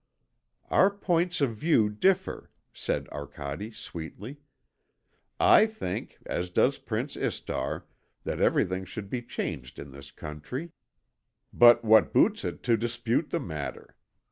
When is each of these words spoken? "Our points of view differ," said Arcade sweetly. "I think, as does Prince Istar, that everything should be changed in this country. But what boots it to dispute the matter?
"Our 0.71 0.89
points 0.89 1.41
of 1.41 1.55
view 1.55 1.87
differ," 1.87 2.49
said 2.73 3.07
Arcade 3.09 3.75
sweetly. 3.75 4.37
"I 5.39 5.67
think, 5.67 6.17
as 6.25 6.49
does 6.49 6.79
Prince 6.79 7.15
Istar, 7.15 7.85
that 8.23 8.39
everything 8.41 8.83
should 8.83 9.11
be 9.11 9.21
changed 9.21 9.77
in 9.77 9.91
this 9.91 10.09
country. 10.09 10.71
But 11.53 11.85
what 11.85 12.13
boots 12.13 12.43
it 12.43 12.63
to 12.63 12.77
dispute 12.77 13.29
the 13.29 13.39
matter? 13.39 13.95